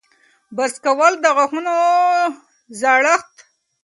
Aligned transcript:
برس 0.55 0.75
کول 0.85 1.13
د 1.19 1.25
غاښونو 1.35 1.75
زړښت 2.79 3.31
کموي. 3.37 3.43